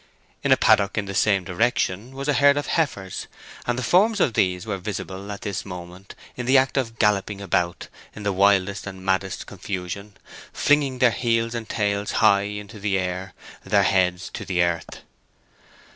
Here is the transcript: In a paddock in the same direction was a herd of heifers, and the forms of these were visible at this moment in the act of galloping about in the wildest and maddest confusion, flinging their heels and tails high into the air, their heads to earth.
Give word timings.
In 0.43 0.51
a 0.51 0.57
paddock 0.57 0.97
in 0.97 1.05
the 1.05 1.13
same 1.13 1.43
direction 1.43 2.13
was 2.15 2.27
a 2.27 2.33
herd 2.33 2.57
of 2.57 2.65
heifers, 2.65 3.27
and 3.67 3.77
the 3.77 3.83
forms 3.83 4.19
of 4.19 4.33
these 4.33 4.65
were 4.65 4.79
visible 4.79 5.31
at 5.31 5.41
this 5.41 5.63
moment 5.63 6.15
in 6.35 6.47
the 6.47 6.57
act 6.57 6.75
of 6.75 6.97
galloping 6.97 7.39
about 7.39 7.87
in 8.15 8.23
the 8.23 8.33
wildest 8.33 8.87
and 8.87 9.05
maddest 9.05 9.45
confusion, 9.45 10.17
flinging 10.51 10.97
their 10.97 11.11
heels 11.11 11.53
and 11.53 11.69
tails 11.69 12.13
high 12.13 12.47
into 12.49 12.79
the 12.79 12.97
air, 12.97 13.35
their 13.63 13.83
heads 13.83 14.31
to 14.33 14.59
earth. 14.59 15.03